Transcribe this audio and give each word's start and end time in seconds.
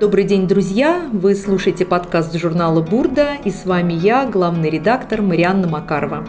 Добрый 0.00 0.24
день, 0.24 0.48
друзья! 0.48 1.08
Вы 1.12 1.36
слушаете 1.36 1.86
подкаст 1.86 2.34
журнала 2.34 2.82
«Бурда» 2.82 3.36
и 3.44 3.50
с 3.50 3.64
вами 3.64 3.92
я, 3.92 4.26
главный 4.26 4.68
редактор 4.68 5.22
Марианна 5.22 5.68
Макарова. 5.68 6.26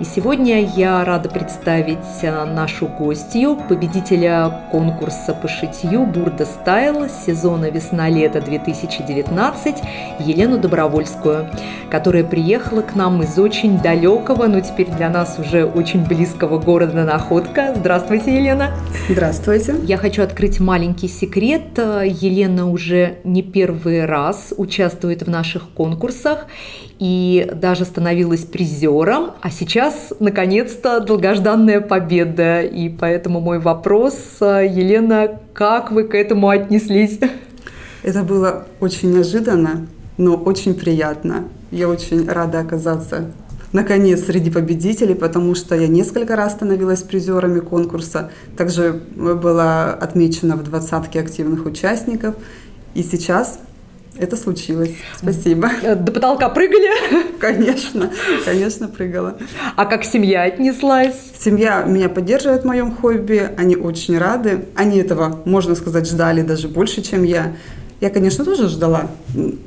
И 0.00 0.04
сегодня 0.04 0.68
я 0.76 1.04
рада 1.04 1.28
представить 1.28 2.24
а, 2.24 2.44
нашу 2.44 2.88
гостью, 2.88 3.56
победителя 3.68 4.62
конкурса 4.72 5.32
по 5.32 5.46
шитью 5.46 6.04
«Бурда 6.04 6.46
Стайл» 6.46 7.08
сезона 7.08 7.70
«Весна-лето 7.70 8.40
2019» 8.40 9.76
Елену 10.18 10.58
Добровольскую, 10.58 11.48
которая 11.92 12.24
приехала 12.24 12.82
к 12.82 12.96
нам 12.96 13.22
из 13.22 13.38
очень 13.38 13.78
далекого, 13.78 14.46
но 14.46 14.58
теперь 14.58 14.88
для 14.88 15.10
нас 15.10 15.38
уже 15.38 15.64
очень 15.64 16.04
близкого 16.04 16.58
города 16.58 17.04
Находка. 17.04 17.72
Здравствуйте, 17.76 18.34
Елена! 18.36 18.72
Здравствуйте! 19.08 19.76
Я 19.84 19.96
хочу 19.96 20.24
открыть 20.24 20.58
маленький 20.58 21.08
секрет. 21.08 21.78
Елена 21.78 22.68
уже 22.68 23.18
не 23.22 23.42
первый 23.42 24.06
раз 24.06 24.52
участвует 24.56 25.22
в 25.22 25.30
наших 25.30 25.70
конкурсах 25.70 26.46
и 26.98 27.50
даже 27.54 27.84
становилась 27.84 28.44
призером, 28.44 29.32
а 29.42 29.50
сейчас, 29.50 29.83
наконец-то, 30.20 31.00
долгожданная 31.00 31.80
победа. 31.80 32.62
И 32.62 32.88
поэтому 32.88 33.40
мой 33.40 33.58
вопрос, 33.58 34.16
Елена, 34.40 35.40
как 35.52 35.90
вы 35.90 36.04
к 36.04 36.14
этому 36.14 36.48
отнеслись? 36.48 37.18
Это 38.02 38.22
было 38.22 38.66
очень 38.80 39.12
неожиданно, 39.12 39.86
но 40.18 40.36
очень 40.36 40.74
приятно. 40.74 41.44
Я 41.70 41.88
очень 41.88 42.28
рада 42.28 42.60
оказаться 42.60 43.32
наконец 43.72 44.26
среди 44.26 44.50
победителей, 44.50 45.14
потому 45.14 45.56
что 45.56 45.74
я 45.74 45.88
несколько 45.88 46.36
раз 46.36 46.52
становилась 46.52 47.02
призерами 47.02 47.58
конкурса, 47.58 48.30
также 48.56 49.02
была 49.16 49.92
отмечена 49.92 50.54
в 50.56 50.62
двадцатке 50.62 51.20
активных 51.20 51.66
участников. 51.66 52.36
И 52.94 53.02
сейчас 53.02 53.58
это 54.18 54.36
случилось. 54.36 54.92
Спасибо. 55.16 55.70
Э, 55.82 55.94
до 55.94 56.12
потолка 56.12 56.48
прыгали? 56.48 57.34
Конечно, 57.40 58.10
конечно, 58.44 58.88
прыгала. 58.88 59.36
А 59.76 59.84
как 59.84 60.04
семья 60.04 60.44
отнеслась? 60.44 61.16
Семья 61.38 61.82
меня 61.82 62.08
поддерживает 62.08 62.62
в 62.62 62.66
моем 62.66 62.94
хобби, 62.96 63.50
они 63.58 63.76
очень 63.76 64.16
рады. 64.16 64.66
Они 64.74 64.98
этого, 64.98 65.42
можно 65.44 65.74
сказать, 65.74 66.06
ждали 66.06 66.42
даже 66.42 66.68
больше, 66.68 67.02
чем 67.02 67.22
я. 67.22 67.56
Я, 68.00 68.10
конечно, 68.10 68.44
тоже 68.44 68.68
ждала, 68.68 69.10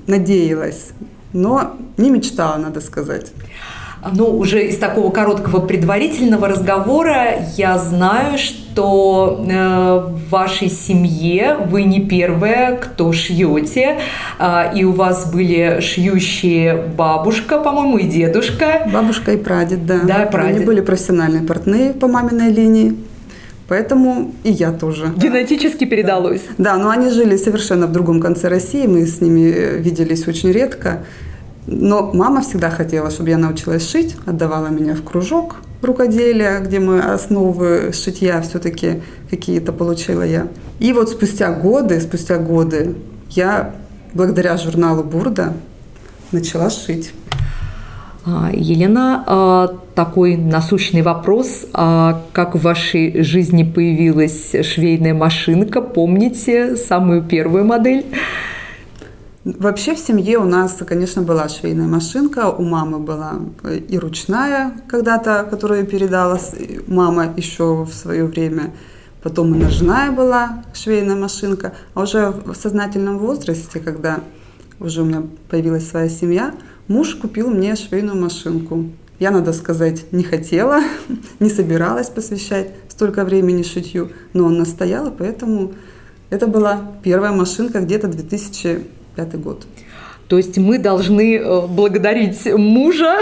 надеялась, 0.08 0.90
но 1.34 1.78
не 1.98 2.10
мечтала, 2.10 2.58
надо 2.58 2.82
сказать. 2.82 3.32
Ну, 4.14 4.38
уже 4.38 4.68
из 4.68 4.78
такого 4.78 5.12
короткого 5.12 5.60
предварительного 5.60 6.48
разговора 6.48 7.48
я 7.56 7.78
знаю, 7.78 8.38
что 8.38 9.44
э, 9.44 10.14
в 10.14 10.30
вашей 10.30 10.70
семье 10.70 11.58
вы 11.68 11.84
не 11.84 12.02
первая, 12.02 12.78
кто 12.78 13.12
шьете, 13.12 14.00
э, 14.40 14.64
и 14.76 14.84
у 14.84 14.92
вас 14.92 15.32
были 15.32 15.80
шьющие 15.82 16.76
бабушка, 16.76 17.60
по-моему, 17.60 17.98
и 17.98 18.04
дедушка. 18.04 18.88
Бабушка 18.94 19.34
и 19.34 19.38
прадед, 19.38 19.86
да. 19.86 20.00
Да, 20.04 20.26
прадед. 20.26 20.58
Они 20.58 20.66
были 20.66 20.82
профессиональные 20.82 21.44
портные 21.44 21.94
по 21.94 22.08
маминой 22.08 22.52
линии. 22.52 22.96
Поэтому 23.68 24.34
и 24.44 24.52
я 24.52 24.72
тоже. 24.72 25.12
Генетически 25.18 25.86
передалось. 25.86 26.42
Да, 26.58 26.76
да, 26.76 26.78
но 26.78 26.90
они 26.90 27.10
жили 27.10 27.36
совершенно 27.36 27.88
в 27.88 27.92
другом 27.92 28.22
конце 28.22 28.48
России, 28.48 28.88
мы 28.88 29.06
с 29.06 29.20
ними 29.20 29.52
э, 29.52 29.78
виделись 29.80 30.28
очень 30.28 30.52
редко. 30.52 31.04
Но 31.68 32.12
мама 32.14 32.42
всегда 32.42 32.70
хотела, 32.70 33.12
чтобы 33.12 33.30
я 33.30 33.38
научилась 33.38 33.90
шить, 33.90 34.16
отдавала 34.26 34.68
меня 34.68 34.96
в 34.96 35.04
кружок 35.04 35.58
рукоделия, 35.82 36.60
где 36.60 36.80
мы 36.80 37.00
основы 37.00 37.92
шитья 37.94 38.42
все-таки 38.42 39.02
какие-то 39.30 39.72
получила 39.74 40.24
я. 40.24 40.48
И 40.80 40.94
вот 40.94 41.10
спустя 41.10 41.52
годы, 41.52 42.00
спустя 42.00 42.38
годы 42.38 42.96
я 43.30 43.76
благодаря 44.14 44.58
журналу 44.58 45.04
Бурда 45.04 45.54
начала 46.32 46.70
шить. 46.70 47.12
А, 48.26 48.50
Елена, 48.54 49.24
а, 49.26 49.78
такой 49.96 50.36
насущный 50.36 51.02
вопрос. 51.02 51.66
А 51.74 52.24
как 52.34 52.56
в 52.56 52.62
вашей 52.62 53.24
жизни 53.24 53.64
появилась 53.64 54.54
швейная 54.64 55.14
машинка? 55.14 55.82
Помните 55.82 56.76
самую 56.76 57.24
первую 57.24 57.66
модель? 57.66 58.06
Вообще 59.56 59.96
в 59.96 60.00
семье 60.00 60.40
у 60.40 60.44
нас, 60.44 60.78
конечно, 60.86 61.22
была 61.22 61.48
швейная 61.48 61.88
машинка. 61.88 62.50
У 62.50 62.64
мамы 62.64 63.00
была 63.00 63.36
и 63.88 63.98
ручная 63.98 64.74
когда-то, 64.90 65.48
которую 65.50 65.86
передала 65.86 66.38
мама 66.86 67.34
еще 67.38 67.86
в 67.86 67.94
свое 67.94 68.26
время. 68.26 68.74
Потом 69.24 69.56
и 69.56 69.58
ножная 69.58 70.12
была 70.12 70.66
швейная 70.74 71.16
машинка. 71.16 71.74
А 71.94 72.02
уже 72.02 72.32
в 72.32 72.56
сознательном 72.56 73.20
возрасте, 73.20 73.80
когда 73.80 74.20
уже 74.82 75.04
у 75.04 75.06
меня 75.06 75.24
появилась 75.50 75.88
своя 75.88 76.10
семья, 76.10 76.54
муж 76.90 77.16
купил 77.16 77.50
мне 77.50 77.78
швейную 77.78 78.18
машинку. 78.18 78.90
Я, 79.18 79.32
надо 79.32 79.54
сказать, 79.54 80.12
не 80.12 80.26
хотела, 80.26 80.82
не 81.40 81.50
собиралась 81.50 82.10
посвящать 82.10 82.72
столько 82.90 83.24
времени 83.24 83.64
шитью, 83.64 84.12
но 84.34 84.44
он 84.44 84.58
настоял, 84.58 85.08
и 85.08 85.12
поэтому 85.18 85.72
это 86.30 86.48
была 86.48 86.82
первая 87.02 87.32
машинка 87.32 87.80
где-то 87.80 88.10
2000 88.10 88.97
пятый 89.18 89.40
год. 89.40 89.66
То 90.28 90.38
есть 90.38 90.58
мы 90.58 90.78
должны 90.78 91.38
э, 91.38 91.62
благодарить 91.68 92.46
мужа, 92.54 93.16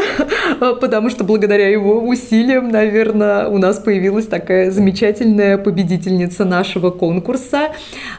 потому 0.82 1.10
что 1.10 1.24
благодаря 1.24 1.70
его 1.70 2.00
усилиям, 2.00 2.70
наверное, 2.70 3.48
у 3.48 3.60
нас 3.60 3.78
появилась 3.78 4.26
такая 4.26 4.72
замечательная 4.72 5.60
победительница 5.60 6.46
нашего 6.46 6.90
конкурса. 6.90 7.70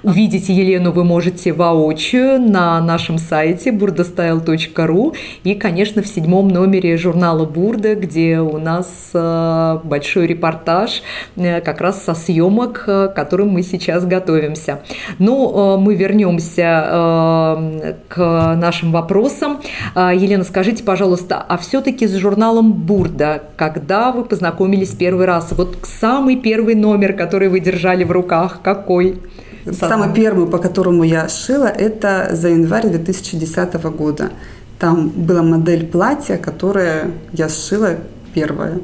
Увидеть 0.05 0.49
Елену 0.49 0.93
вы 0.93 1.03
можете 1.03 1.53
воочию 1.53 2.41
на 2.41 2.81
нашем 2.81 3.19
сайте 3.19 3.71
burdastyle.ru 3.71 5.17
и, 5.43 5.55
конечно, 5.55 6.03
в 6.03 6.07
седьмом 6.07 6.49
номере 6.49 6.97
журнала 6.97 7.45
«Бурда», 7.45 7.97
где 7.97 8.39
у 8.39 8.59
нас 8.59 9.11
э, 9.13 9.79
большой 9.83 10.29
репортаж 10.29 11.03
э, 11.37 11.61
как 11.61 11.81
раз 11.81 12.05
со 12.05 12.15
съемок, 12.15 12.85
к 12.85 13.09
которым 13.09 13.49
мы 13.49 13.63
сейчас 13.63 14.05
готовимся. 14.05 14.83
Но 15.19 15.79
мы 15.79 15.95
вернемся 15.95 17.97
к 18.09 18.57
нашему 18.57 18.76
нашим 18.77 18.93
вопросам. 18.93 19.61
А, 19.95 20.13
Елена, 20.13 20.45
скажите, 20.45 20.85
пожалуйста, 20.85 21.45
а 21.49 21.57
все-таки 21.57 22.07
с 22.07 22.15
журналом 22.15 22.73
«Бурда», 22.73 23.43
когда 23.57 24.13
вы 24.13 24.25
познакомились 24.25 24.91
первый 24.91 25.25
раз? 25.25 25.53
Вот 25.53 25.79
самый 25.83 26.37
первый 26.37 26.75
номер, 26.75 27.15
который 27.15 27.49
вы 27.49 27.61
держали 27.61 28.05
в 28.05 28.11
руках, 28.11 28.61
какой? 28.63 29.23
Самый 29.71 30.13
первый, 30.15 30.47
по 30.47 30.59
которому 30.59 31.05
я 31.05 31.29
шила, 31.29 31.67
это 31.67 32.29
за 32.33 32.49
январь 32.49 32.89
2010 32.89 33.75
года. 33.97 34.31
Там 34.79 35.09
была 35.09 35.43
модель 35.43 35.87
платья, 35.87 36.37
которое 36.37 37.13
я 37.33 37.49
сшила 37.49 37.95
первое. 38.35 38.81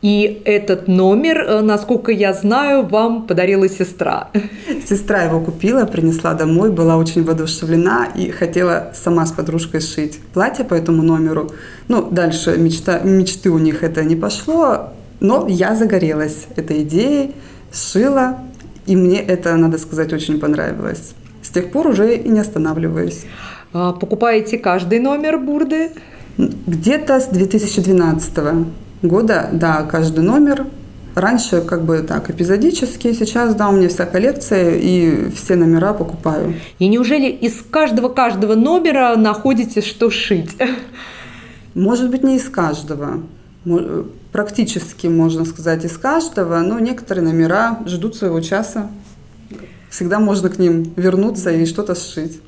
И 0.00 0.42
этот 0.44 0.86
номер, 0.86 1.38
э, 1.38 1.60
насколько 1.60 2.12
я 2.12 2.32
знаю, 2.32 2.86
вам 2.86 3.26
подарила 3.26 3.68
сестра. 3.68 4.30
Сестра 4.88 5.22
его 5.24 5.40
купила, 5.40 5.86
принесла 5.86 6.34
домой, 6.34 6.70
была 6.70 6.96
очень 6.96 7.24
воодушевлена 7.24 8.08
и 8.14 8.30
хотела 8.30 8.92
сама 8.94 9.26
с 9.26 9.32
подружкой 9.32 9.80
сшить 9.80 10.20
платье 10.32 10.64
по 10.64 10.74
этому 10.74 11.02
номеру. 11.02 11.50
Ну, 11.88 12.08
дальше 12.10 12.56
мечта, 12.58 13.00
мечты 13.00 13.50
у 13.50 13.58
них 13.58 13.82
это 13.82 14.04
не 14.04 14.14
пошло, 14.14 14.90
но 15.18 15.48
я 15.48 15.74
загорелась 15.74 16.46
этой 16.54 16.82
идеей, 16.82 17.34
сшила, 17.72 18.38
и 18.86 18.94
мне 18.94 19.20
это, 19.20 19.56
надо 19.56 19.78
сказать, 19.78 20.12
очень 20.12 20.38
понравилось. 20.38 21.14
С 21.42 21.48
тех 21.48 21.72
пор 21.72 21.88
уже 21.88 22.16
и 22.16 22.28
не 22.28 22.38
останавливаюсь. 22.38 23.24
А 23.72 23.92
покупаете 23.92 24.58
каждый 24.58 25.00
номер 25.00 25.38
бурды? 25.38 25.90
Где-то 26.36 27.18
с 27.18 27.26
2012 27.26 28.38
-го 28.38 28.64
года, 29.02 29.48
да, 29.52 29.82
каждый 29.82 30.24
номер. 30.24 30.66
Раньше 31.14 31.62
как 31.62 31.82
бы 31.82 31.98
так 31.98 32.30
эпизодически, 32.30 33.12
сейчас, 33.12 33.54
да, 33.54 33.68
у 33.68 33.72
меня 33.72 33.88
вся 33.88 34.06
коллекция 34.06 34.76
и 34.76 35.30
все 35.30 35.56
номера 35.56 35.92
покупаю. 35.92 36.54
И 36.78 36.86
неужели 36.86 37.28
из 37.28 37.60
каждого-каждого 37.62 38.54
номера 38.54 39.16
находите, 39.16 39.80
что 39.80 40.10
шить? 40.10 40.56
Может 41.74 42.10
быть, 42.10 42.22
не 42.22 42.36
из 42.36 42.48
каждого. 42.48 43.22
Практически, 44.30 45.08
можно 45.08 45.44
сказать, 45.44 45.84
из 45.84 45.98
каждого, 45.98 46.58
но 46.60 46.78
некоторые 46.78 47.24
номера 47.24 47.80
ждут 47.86 48.14
своего 48.14 48.40
часа. 48.40 48.88
Всегда 49.90 50.20
можно 50.20 50.48
к 50.50 50.58
ним 50.58 50.92
вернуться 50.94 51.50
и 51.50 51.66
что-то 51.66 51.94
сшить. 51.96 52.40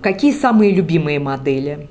Какие 0.00 0.32
самые 0.32 0.74
любимые 0.74 1.18
модели? 1.18 1.88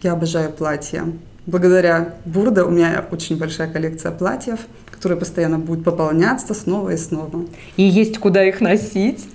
Я 0.00 0.12
обожаю 0.12 0.50
платья. 0.50 1.04
Благодаря 1.46 2.14
Бурда 2.24 2.64
у 2.64 2.70
меня 2.70 3.04
очень 3.10 3.36
большая 3.36 3.68
коллекция 3.68 4.12
платьев, 4.12 4.60
которая 4.90 5.18
постоянно 5.18 5.58
будет 5.58 5.82
пополняться 5.82 6.54
снова 6.54 6.90
и 6.90 6.96
снова. 6.96 7.46
И 7.76 7.82
есть 7.82 8.18
куда 8.18 8.44
их 8.44 8.60
носить? 8.60 9.26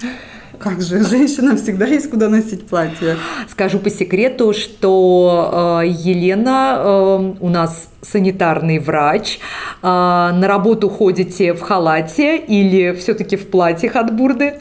Как 0.57 0.81
же, 0.81 1.03
женщинам 1.09 1.57
всегда 1.57 1.85
есть 1.85 2.09
куда 2.09 2.29
носить 2.29 2.65
платье. 2.65 3.17
Скажу 3.49 3.79
по 3.79 3.89
секрету, 3.89 4.53
что 4.53 5.81
э, 5.83 5.87
Елена 5.87 6.77
э, 6.79 7.33
у 7.41 7.49
нас 7.49 7.89
санитарный 8.01 8.79
врач. 8.79 9.39
Э, 9.83 9.87
на 9.87 10.47
работу 10.47 10.89
ходите 10.89 11.53
в 11.53 11.59
халате 11.59 12.37
или 12.37 12.95
все-таки 12.95 13.35
в 13.35 13.47
платьях 13.47 13.97
от 13.97 14.15
бурды? 14.15 14.53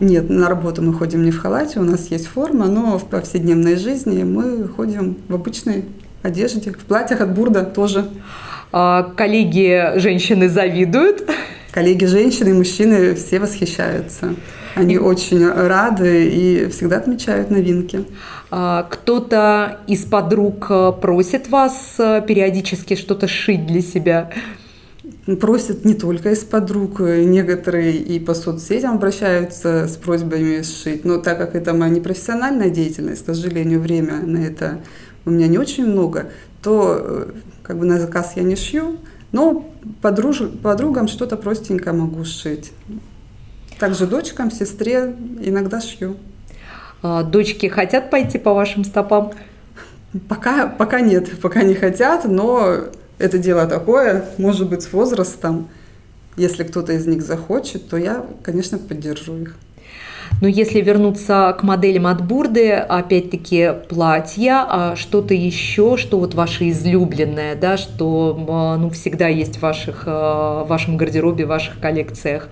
Нет, 0.00 0.30
на 0.30 0.48
работу 0.48 0.80
мы 0.80 0.94
ходим 0.94 1.22
не 1.22 1.32
в 1.32 1.38
халате, 1.38 1.80
у 1.80 1.84
нас 1.84 2.06
есть 2.10 2.26
форма, 2.26 2.66
но 2.66 2.98
в 2.98 3.04
повседневной 3.04 3.76
жизни 3.76 4.22
мы 4.22 4.66
ходим 4.68 5.18
в 5.28 5.34
обычной 5.34 5.84
одежде, 6.22 6.70
в 6.70 6.84
платьях 6.84 7.20
от 7.20 7.34
бурда 7.34 7.64
тоже. 7.64 8.06
А 8.72 9.12
коллеги 9.16 9.98
женщины 9.98 10.48
завидуют? 10.48 11.28
Коллеги 11.72 12.04
женщины 12.04 12.50
и 12.50 12.52
мужчины 12.52 13.14
все 13.14 13.38
восхищаются. 13.38 14.34
Они 14.74 14.98
очень 14.98 15.46
рады 15.46 16.28
и 16.28 16.68
всегда 16.68 16.98
отмечают 16.98 17.50
новинки. 17.50 18.04
А 18.50 18.84
кто-то 18.84 19.80
из 19.86 20.04
подруг 20.04 20.66
э, 20.70 20.92
просит 21.00 21.48
вас 21.48 21.96
э, 21.98 22.22
периодически 22.26 22.96
что-то 22.96 23.28
шить 23.28 23.66
для 23.66 23.82
себя? 23.82 24.30
Просят 25.40 25.84
не 25.84 25.94
только 25.94 26.30
из 26.30 26.40
подруг, 26.40 27.00
некоторые 27.00 27.96
и 27.96 28.18
по 28.18 28.34
соцсетям 28.34 28.94
обращаются 28.94 29.88
с 29.88 29.96
просьбами 29.96 30.62
сшить. 30.62 31.04
Но 31.04 31.18
так 31.18 31.38
как 31.38 31.54
это 31.54 31.74
моя 31.74 31.90
непрофессиональная 31.90 32.70
деятельность, 32.70 33.22
к 33.22 33.26
сожалению, 33.26 33.80
время 33.80 34.20
на 34.22 34.38
это 34.38 34.80
у 35.24 35.30
меня 35.30 35.46
не 35.46 35.58
очень 35.58 35.86
много, 35.86 36.30
то 36.62 36.96
э, 36.98 37.30
как 37.62 37.78
бы 37.78 37.86
на 37.86 37.98
заказ 37.98 38.32
я 38.36 38.42
не 38.42 38.56
шью, 38.56 38.98
но 39.32 39.72
подруж... 40.00 40.42
подругам 40.62 41.08
что-то 41.08 41.36
простенько 41.36 41.92
могу 41.92 42.24
сшить. 42.24 42.72
Также 43.78 44.06
дочкам, 44.06 44.50
сестре 44.50 45.16
иногда 45.40 45.80
шью. 45.80 46.16
А, 47.02 47.22
дочки 47.22 47.66
хотят 47.66 48.10
пойти 48.10 48.38
по 48.38 48.54
вашим 48.54 48.84
стопам? 48.84 49.32
Пока, 50.28 50.66
пока 50.66 51.00
нет, 51.00 51.40
пока 51.40 51.62
не 51.62 51.74
хотят, 51.74 52.24
но 52.26 52.76
это 53.18 53.38
дело 53.38 53.66
такое, 53.66 54.26
может 54.38 54.68
быть, 54.68 54.82
с 54.82 54.92
возрастом. 54.92 55.68
Если 56.36 56.64
кто-то 56.64 56.92
из 56.92 57.06
них 57.06 57.22
захочет, 57.22 57.88
то 57.88 57.96
я, 57.96 58.24
конечно, 58.42 58.78
поддержу 58.78 59.36
их. 59.38 59.56
Но 60.40 60.48
если 60.48 60.80
вернуться 60.80 61.56
к 61.58 61.62
моделям 61.62 62.06
от 62.06 62.26
Бурды, 62.26 62.72
опять-таки 62.72 63.72
платья, 63.88 64.64
а 64.68 64.96
что-то 64.96 65.34
еще, 65.34 65.96
что 65.96 66.18
вот 66.18 66.34
ваше 66.34 66.70
излюбленное, 66.70 67.54
да, 67.54 67.76
что 67.76 68.44
а, 68.48 68.76
ну, 68.76 68.90
всегда 68.90 69.28
есть 69.28 69.58
в, 69.58 69.62
ваших, 69.62 70.04
а, 70.06 70.64
в 70.64 70.68
вашем 70.68 70.96
гардеробе, 70.96 71.44
в 71.44 71.48
ваших 71.48 71.78
коллекциях? 71.78 72.48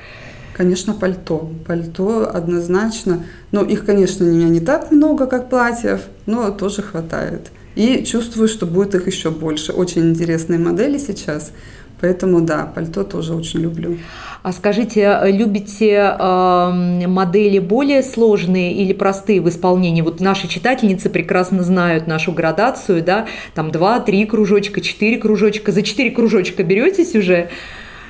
Конечно, 0.52 0.92
пальто. 0.92 1.50
Пальто 1.66 2.30
однозначно. 2.32 3.24
Но 3.50 3.62
их, 3.62 3.86
конечно, 3.86 4.26
у 4.26 4.28
меня 4.28 4.48
не 4.48 4.60
так 4.60 4.90
много, 4.90 5.26
как 5.26 5.48
платьев, 5.48 6.02
но 6.26 6.50
тоже 6.50 6.82
хватает. 6.82 7.50
И 7.76 8.04
чувствую, 8.04 8.46
что 8.46 8.66
будет 8.66 8.94
их 8.94 9.06
еще 9.06 9.30
больше. 9.30 9.72
Очень 9.72 10.10
интересные 10.10 10.58
модели 10.58 10.98
сейчас. 10.98 11.52
Поэтому 12.00 12.40
да, 12.40 12.70
пальто 12.74 13.04
тоже 13.04 13.34
очень 13.34 13.60
люблю. 13.60 13.98
А 14.42 14.52
скажите, 14.52 15.20
любите 15.24 16.16
э, 16.18 17.06
модели 17.06 17.58
более 17.58 18.02
сложные 18.02 18.72
или 18.72 18.94
простые 18.94 19.42
в 19.42 19.48
исполнении? 19.48 20.00
Вот 20.00 20.20
наши 20.20 20.48
читательницы 20.48 21.10
прекрасно 21.10 21.62
знают 21.62 22.06
нашу 22.06 22.32
градацию, 22.32 23.02
да, 23.02 23.26
там 23.54 23.70
два, 23.70 24.00
три 24.00 24.24
кружочка, 24.24 24.80
четыре 24.80 25.18
кружочка. 25.18 25.72
За 25.72 25.82
четыре 25.82 26.10
кружочка 26.10 26.62
беретесь 26.62 27.14
уже? 27.14 27.50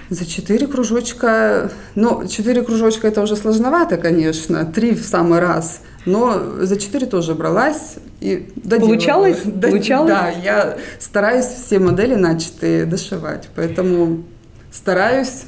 За 0.08 0.26
четыре 0.26 0.66
кружочка, 0.66 1.70
ну, 1.94 2.26
четыре 2.26 2.62
кружочка 2.62 3.06
это 3.06 3.22
уже 3.22 3.36
сложновато, 3.36 3.96
конечно, 3.96 4.64
три 4.64 4.92
в 4.92 5.04
самый 5.04 5.38
раз, 5.38 5.82
но 6.06 6.64
за 6.64 6.78
четыре 6.78 7.06
тоже 7.06 7.34
бралась 7.34 7.96
и 8.20 8.48
доделала. 8.56 8.88
Получалось? 8.88 9.38
Получалось? 9.38 10.08
Да, 10.08 10.30
я 10.30 10.76
стараюсь 10.98 11.46
все 11.46 11.78
модели 11.78 12.14
начатые 12.14 12.86
дошивать, 12.86 13.48
поэтому 13.54 14.24
стараюсь, 14.72 15.44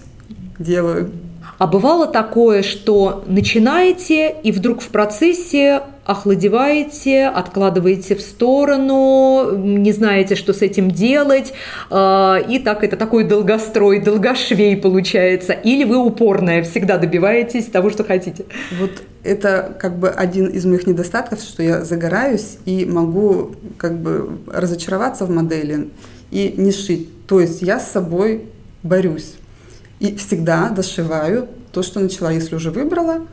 делаю. 0.59 1.11
А 1.59 1.67
бывало 1.67 2.07
такое, 2.07 2.63
что 2.63 3.25
начинаете 3.27 4.35
и 4.43 4.51
вдруг 4.53 4.81
в 4.81 4.89
процессе 4.89 5.83
охладеваете, 6.05 7.27
откладываете 7.27 8.17
в 8.17 8.21
сторону, 8.21 9.57
не 9.57 9.93
знаете, 9.93 10.35
что 10.35 10.53
с 10.53 10.63
этим 10.63 10.91
делать, 10.91 11.53
а, 11.91 12.39
и 12.49 12.59
так 12.59 12.83
это 12.83 12.97
такой 12.97 13.25
долгострой, 13.25 14.01
долгошвей 14.01 14.77
получается, 14.77 15.53
или 15.53 15.85
вы 15.85 15.99
упорная, 15.99 16.65
всегда 16.65 16.99
добиваетесь 16.99 17.67
того, 17.67 17.91
что 17.91 18.03
хотите? 18.03 18.45
Вот 18.81 18.91
это 19.25 19.77
как 19.79 19.99
бы 19.99 20.09
один 20.09 20.47
из 20.47 20.65
моих 20.65 20.87
недостатков, 20.87 21.41
что 21.41 21.63
я 21.63 21.85
загораюсь 21.85 22.59
и 22.65 22.85
могу 22.85 23.55
как 23.79 23.99
бы 23.99 24.39
разочароваться 24.47 25.27
в 25.27 25.31
модели 25.31 25.91
и 26.31 26.55
не 26.57 26.73
шить. 26.73 27.27
То 27.27 27.41
есть 27.41 27.63
я 27.63 27.79
с 27.79 27.91
собой 27.91 28.47
борюсь 28.83 29.35
и 30.01 30.17
всегда 30.17 30.71
дошиваю 30.71 31.49
то, 31.71 31.83
что 31.83 32.01
начала. 32.01 32.33
Если 32.33 32.57
уже 32.57 32.71
выбрала, 32.71 33.27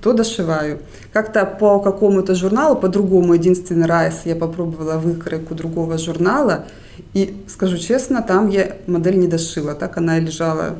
то 0.00 0.12
дошиваю. 0.12 0.80
Как-то 1.12 1.44
по 1.44 1.80
какому-то 1.80 2.34
журналу, 2.34 2.76
по-другому, 2.76 3.34
единственный 3.34 3.86
раз 3.86 4.22
я 4.24 4.36
попробовала 4.36 4.98
выкройку 4.98 5.54
другого 5.54 5.98
журнала, 5.98 6.66
и, 7.14 7.44
скажу 7.48 7.78
честно, 7.78 8.22
там 8.22 8.48
я 8.48 8.76
модель 8.86 9.18
не 9.18 9.28
дошила, 9.28 9.74
так 9.74 9.96
она 9.96 10.18
лежала 10.18 10.76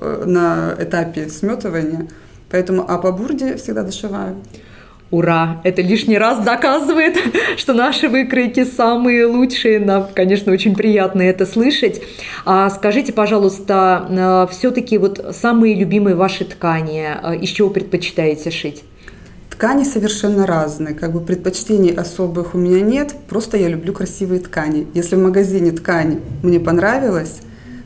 э, 0.00 0.24
на 0.26 0.74
этапе 0.78 1.28
сметывания, 1.28 2.08
поэтому, 2.54 2.84
а 2.88 2.98
по 2.98 3.10
бурде 3.10 3.56
всегда 3.56 3.82
дошиваю. 3.82 4.36
Ура! 5.10 5.60
Это 5.64 5.82
лишний 5.82 6.16
раз 6.16 6.38
доказывает, 6.44 7.16
что 7.56 7.74
наши 7.74 8.08
выкройки 8.08 8.64
самые 8.64 9.26
лучшие. 9.26 9.80
Нам, 9.80 10.06
конечно, 10.14 10.52
очень 10.52 10.76
приятно 10.76 11.22
это 11.22 11.46
слышать. 11.46 12.00
А 12.44 12.70
скажите, 12.70 13.12
пожалуйста, 13.12 14.06
а, 14.08 14.46
все-таки 14.52 14.98
вот 14.98 15.34
самые 15.34 15.74
любимые 15.74 16.14
ваши 16.14 16.44
ткани, 16.44 17.08
а, 17.20 17.34
из 17.34 17.48
чего 17.48 17.70
предпочитаете 17.70 18.52
шить? 18.52 18.84
Ткани 19.50 19.82
совершенно 19.82 20.46
разные, 20.46 20.94
как 20.94 21.12
бы 21.12 21.20
предпочтений 21.20 21.92
особых 21.92 22.54
у 22.54 22.58
меня 22.58 22.80
нет, 22.80 23.16
просто 23.28 23.56
я 23.56 23.66
люблю 23.66 23.92
красивые 23.92 24.40
ткани. 24.40 24.86
Если 24.94 25.16
в 25.16 25.20
магазине 25.20 25.72
ткань 25.72 26.20
мне 26.44 26.60
понравилась, 26.60 27.40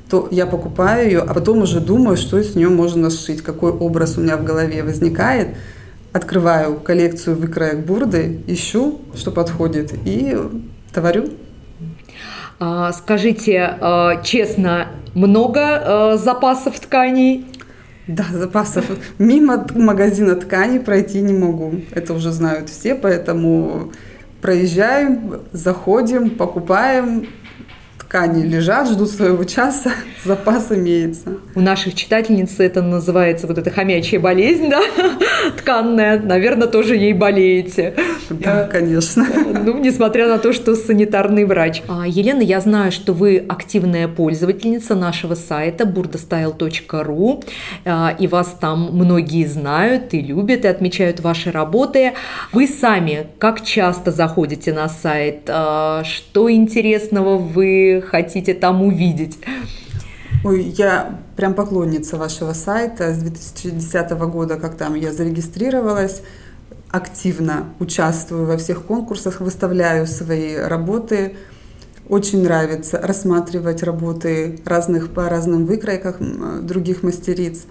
то 0.08 0.28
я 0.30 0.46
покупаю 0.46 1.06
ее, 1.06 1.20
а 1.20 1.34
потом 1.34 1.62
уже 1.62 1.80
думаю, 1.80 2.16
что 2.16 2.38
из 2.38 2.54
нее 2.54 2.68
можно 2.68 3.10
сшить, 3.10 3.42
какой 3.42 3.72
образ 3.72 4.18
у 4.18 4.22
меня 4.22 4.36
в 4.36 4.44
голове 4.44 4.82
возникает– 4.82 5.48
открываю 6.12 6.80
коллекцию 6.80 7.36
выкроек 7.36 7.86
бурды, 7.86 8.42
ищу, 8.46 9.00
что 9.14 9.30
подходит, 9.30 9.92
и 10.04 10.36
товарю. 10.92 11.30
А, 12.60 12.92
скажите 12.92 13.76
а, 13.80 14.22
честно, 14.22 14.88
много 15.14 15.60
а, 15.62 16.16
запасов 16.16 16.78
тканей? 16.80 17.46
Да, 18.06 18.24
запасов. 18.32 18.86
Мимо 19.18 19.66
магазина 19.74 20.34
тканей 20.34 20.80
пройти 20.80 21.20
не 21.20 21.34
могу. 21.34 21.82
Это 21.94 22.14
уже 22.14 22.32
знают 22.32 22.70
все, 22.70 22.94
поэтому 22.94 23.92
проезжаем, 24.40 25.40
заходим, 25.52 26.30
покупаем, 26.30 27.28
ткани 28.08 28.42
лежат, 28.42 28.88
ждут 28.88 29.10
своего 29.10 29.44
часа, 29.44 29.92
запас 30.24 30.72
имеется. 30.72 31.36
У 31.54 31.60
наших 31.60 31.94
читательниц 31.94 32.58
это 32.58 32.80
называется 32.80 33.46
вот 33.46 33.58
эта 33.58 33.70
хомячья 33.70 34.18
болезнь, 34.18 34.70
да, 34.70 34.80
тканная. 35.58 36.18
Наверное, 36.18 36.68
тоже 36.68 36.96
ей 36.96 37.12
болеете. 37.12 37.94
Да, 38.30 38.64
конечно. 38.64 39.26
Ну, 39.68 39.78
несмотря 39.78 40.28
на 40.28 40.38
то, 40.38 40.52
что 40.52 40.74
санитарный 40.74 41.44
врач. 41.44 41.82
А, 41.88 42.06
Елена, 42.06 42.40
я 42.40 42.60
знаю, 42.60 42.92
что 42.92 43.12
вы 43.12 43.44
активная 43.48 44.08
пользовательница 44.08 44.94
нашего 44.94 45.34
сайта 45.34 45.84
burdastyle.ru, 45.84 47.44
а, 47.84 48.16
и 48.18 48.26
вас 48.26 48.56
там 48.58 48.90
многие 48.92 49.44
знают 49.46 50.14
и 50.14 50.20
любят, 50.20 50.64
и 50.64 50.68
отмечают 50.68 51.20
ваши 51.20 51.50
работы. 51.50 52.12
Вы 52.52 52.66
сами 52.66 53.26
как 53.38 53.62
часто 53.62 54.10
заходите 54.10 54.72
на 54.72 54.88
сайт? 54.88 55.42
А, 55.48 56.02
что 56.04 56.50
интересного 56.50 57.36
вы 57.36 57.97
хотите 58.00 58.54
там 58.54 58.82
увидеть? 58.82 59.38
Ой, 60.44 60.62
я 60.62 61.18
прям 61.36 61.54
поклонница 61.54 62.16
вашего 62.16 62.52
сайта 62.52 63.12
с 63.12 63.18
2010 63.18 64.10
года, 64.12 64.56
как 64.56 64.76
там 64.76 64.94
я 64.94 65.12
зарегистрировалась, 65.12 66.22
активно 66.90 67.70
участвую 67.80 68.46
во 68.46 68.56
всех 68.56 68.84
конкурсах, 68.84 69.40
выставляю 69.40 70.06
свои 70.06 70.56
работы. 70.56 71.36
Очень 72.08 72.44
нравится 72.44 73.00
рассматривать 73.02 73.82
работы 73.82 74.60
разных 74.64 75.12
по 75.12 75.28
разным 75.28 75.66
выкройкам 75.66 76.66
других 76.66 77.02
мастериц. 77.02 77.66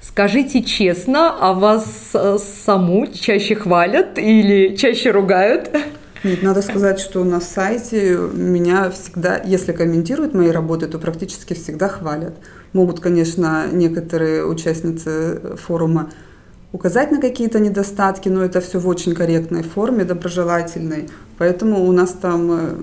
Скажите 0.00 0.62
честно, 0.62 1.36
а 1.40 1.52
вас 1.52 2.10
э, 2.14 2.38
саму 2.38 3.06
чаще 3.06 3.54
хвалят 3.54 4.18
или 4.18 4.74
чаще 4.74 5.10
ругают? 5.10 5.70
Нет, 6.24 6.42
надо 6.42 6.62
сказать, 6.62 6.98
что 6.98 7.22
на 7.24 7.40
сайте 7.40 8.16
меня 8.16 8.90
всегда, 8.90 9.40
если 9.44 9.72
комментируют 9.72 10.34
мои 10.34 10.50
работы, 10.50 10.86
то 10.86 10.98
практически 10.98 11.54
всегда 11.54 11.88
хвалят. 11.88 12.34
Могут, 12.72 13.00
конечно, 13.00 13.66
некоторые 13.70 14.44
участницы 14.44 15.56
форума 15.56 16.10
указать 16.72 17.10
на 17.10 17.20
какие-то 17.20 17.60
недостатки, 17.60 18.28
но 18.28 18.44
это 18.44 18.60
все 18.60 18.78
в 18.78 18.88
очень 18.88 19.14
корректной 19.14 19.62
форме, 19.62 20.04
доброжелательной. 20.04 21.08
Поэтому 21.38 21.86
у 21.86 21.92
нас 21.92 22.10
там 22.10 22.50
э, 22.52 22.74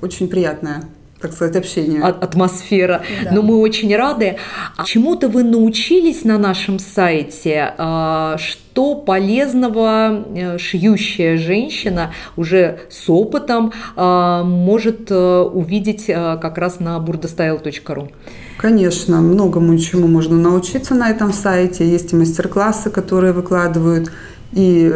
очень 0.00 0.28
приятная 0.28 0.84
так 1.20 1.32
сказать, 1.32 1.56
общение. 1.56 2.02
Атмосфера. 2.02 3.02
Да. 3.24 3.32
Но 3.32 3.42
мы 3.42 3.58
очень 3.58 3.94
рады. 3.94 4.36
А 4.76 4.84
чему-то 4.84 5.28
вы 5.28 5.42
научились 5.42 6.24
на 6.24 6.38
нашем 6.38 6.78
сайте, 6.78 7.74
а, 7.76 8.36
что 8.38 8.94
полезного 8.94 10.24
э, 10.34 10.58
шьющая 10.58 11.36
женщина 11.36 12.12
уже 12.36 12.80
с 12.88 13.10
опытом 13.10 13.72
а, 13.96 14.44
может 14.44 15.10
э, 15.10 15.40
увидеть 15.40 16.04
э, 16.08 16.38
как 16.40 16.56
раз 16.56 16.80
на 16.80 16.96
burdastyle.ru? 16.98 18.10
Конечно, 18.56 19.20
многому 19.20 19.78
чему 19.78 20.06
можно 20.06 20.36
научиться 20.36 20.94
на 20.94 21.10
этом 21.10 21.32
сайте. 21.32 21.88
Есть 21.88 22.12
и 22.12 22.16
мастер-классы, 22.16 22.90
которые 22.90 23.32
выкладывают 23.32 24.10
и 24.52 24.92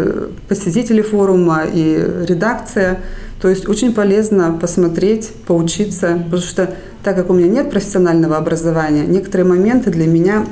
посетители 0.48 1.02
форума, 1.02 1.62
и 1.64 1.96
редакция. 2.26 3.00
То 3.40 3.48
есть 3.48 3.68
очень 3.68 3.92
полезно 3.92 4.56
посмотреть, 4.58 5.32
поучиться, 5.46 6.20
потому 6.24 6.42
что 6.42 6.74
так 7.02 7.16
как 7.16 7.30
у 7.30 7.34
меня 7.34 7.48
нет 7.48 7.70
профессионального 7.70 8.36
образования, 8.36 9.04
некоторые 9.06 9.46
моменты 9.46 9.90
для 9.90 10.06
меня 10.06 10.46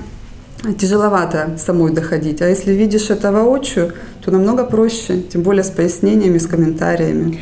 тяжеловато 0.78 1.56
самой 1.58 1.92
доходить. 1.92 2.42
А 2.42 2.48
если 2.48 2.72
видишь 2.72 3.10
это 3.10 3.32
воочию, 3.32 3.92
то 4.24 4.30
намного 4.30 4.64
проще, 4.64 5.22
тем 5.22 5.42
более 5.42 5.64
с 5.64 5.70
пояснениями, 5.70 6.38
с 6.38 6.46
комментариями. 6.46 7.40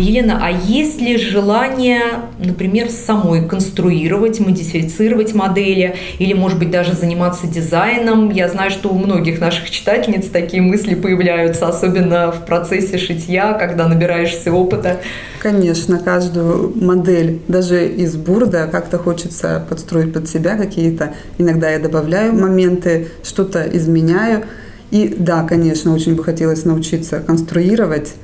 Елена, 0.00 0.40
а 0.42 0.50
есть 0.50 1.00
ли 1.00 1.16
желание, 1.16 2.02
например, 2.38 2.88
самой 2.90 3.46
конструировать, 3.46 4.40
модифицировать 4.40 5.34
модели 5.34 5.96
или, 6.18 6.32
может 6.32 6.58
быть, 6.58 6.70
даже 6.70 6.94
заниматься 6.94 7.46
дизайном? 7.46 8.30
Я 8.30 8.48
знаю, 8.48 8.70
что 8.70 8.88
у 8.88 8.98
многих 8.98 9.40
наших 9.40 9.70
читательниц 9.70 10.26
такие 10.26 10.62
мысли 10.62 10.94
появляются, 10.94 11.68
особенно 11.68 12.32
в 12.32 12.46
процессе 12.46 12.98
шитья, 12.98 13.52
когда 13.52 13.86
набираешься 13.86 14.52
опыта. 14.52 15.00
Конечно, 15.40 15.98
каждую 15.98 16.72
модель, 16.82 17.40
даже 17.46 17.86
из 17.86 18.16
бурда, 18.16 18.68
как-то 18.70 18.98
хочется 18.98 19.64
подстроить 19.68 20.12
под 20.12 20.28
себя 20.28 20.56
какие-то. 20.56 21.14
Иногда 21.38 21.70
я 21.70 21.78
добавляю 21.78 22.34
моменты, 22.34 23.08
что-то 23.22 23.62
изменяю. 23.72 24.44
И 24.90 25.14
да, 25.16 25.44
конечно, 25.44 25.94
очень 25.94 26.16
бы 26.16 26.24
хотелось 26.24 26.64
научиться 26.64 27.20
конструировать 27.20 28.14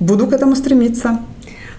буду 0.00 0.26
к 0.26 0.32
этому 0.32 0.56
стремиться. 0.56 1.20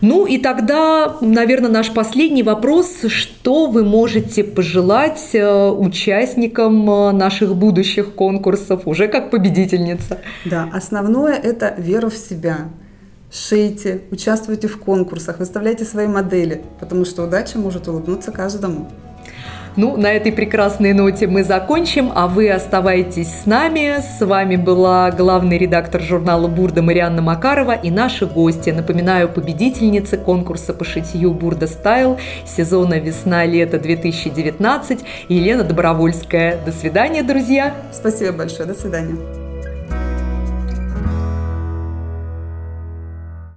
Ну 0.01 0.25
и 0.25 0.37
тогда, 0.37 1.17
наверное, 1.19 1.69
наш 1.69 1.93
последний 1.93 2.43
вопрос. 2.43 3.01
Что 3.07 3.67
вы 3.67 3.83
можете 3.83 4.43
пожелать 4.43 5.31
э, 5.33 5.69
участникам 5.69 6.89
э, 6.89 7.11
наших 7.11 7.55
будущих 7.55 8.13
конкурсов 8.15 8.83
уже 8.85 9.07
как 9.09 9.29
победительница? 9.29 10.19
Да, 10.45 10.69
основное– 10.73 11.33
это 11.43 11.75
вера 11.77 12.09
в 12.09 12.15
себя. 12.15 12.69
Шейте, 13.31 14.01
участвуйте 14.09 14.67
в 14.67 14.79
конкурсах, 14.79 15.39
выставляйте 15.39 15.83
свои 15.85 16.07
модели, 16.07 16.63
потому 16.79 17.05
что 17.05 17.23
удача 17.23 17.59
может 17.59 17.87
улыбнуться 17.87 18.31
каждому. 18.31 18.89
Ну, 19.75 19.97
на 19.97 20.11
этой 20.11 20.31
прекрасной 20.31 20.93
ноте 20.93 21.27
мы 21.27 21.43
закончим, 21.43 22.11
а 22.13 22.27
вы 22.27 22.49
оставайтесь 22.49 23.41
с 23.43 23.45
нами. 23.45 24.01
С 24.01 24.25
вами 24.25 24.55
была 24.55 25.11
главный 25.11 25.57
редактор 25.57 26.01
журнала 26.01 26.47
«Бурда» 26.47 26.81
Марианна 26.81 27.21
Макарова 27.21 27.73
и 27.73 27.91
наши 27.91 28.25
гости. 28.25 28.71
Напоминаю, 28.71 29.29
победительницы 29.29 30.17
конкурса 30.17 30.73
по 30.73 30.83
шитью 30.83 31.31
«Бурда 31.33 31.67
Стайл» 31.67 32.17
сезона 32.45 32.99
«Весна-лето 32.99 33.77
2019» 33.77 34.99
Елена 35.29 35.63
Добровольская. 35.63 36.59
До 36.65 36.71
свидания, 36.71 37.23
друзья! 37.23 37.73
Спасибо 37.91 38.33
большое, 38.33 38.67
до 38.67 38.73
свидания. 38.73 39.38